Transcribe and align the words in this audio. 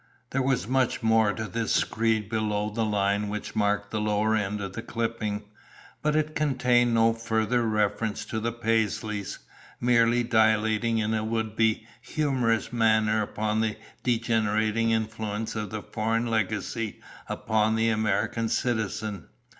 There 0.31 0.41
was 0.41 0.67
more 1.03 1.31
to 1.31 1.45
this 1.47 1.75
screed 1.75 2.27
below 2.27 2.71
the 2.71 2.83
line 2.83 3.29
which 3.29 3.55
marked 3.55 3.91
the 3.91 4.01
lower 4.01 4.35
end 4.35 4.59
of 4.59 4.73
the 4.73 4.81
clipping, 4.81 5.43
but 6.01 6.15
it 6.15 6.33
contained 6.33 6.95
no 6.95 7.13
further 7.13 7.61
reference 7.69 8.25
to 8.25 8.39
the 8.39 8.51
Paisleys, 8.51 9.37
merely 9.79 10.23
dilating 10.23 10.97
in 10.97 11.13
a 11.13 11.23
would 11.23 11.55
be 11.55 11.85
humorous 12.01 12.73
manner 12.73 13.21
upon 13.21 13.61
the 13.61 13.77
degenerating 14.01 14.89
influence 14.89 15.55
of 15.55 15.69
the 15.69 15.83
foreign 15.83 16.25
legacy 16.25 16.99
upon 17.29 17.75
the 17.75 17.89
American 17.89 18.49
citizen. 18.49 19.27